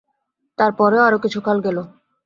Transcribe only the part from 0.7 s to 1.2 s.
পরেও আরো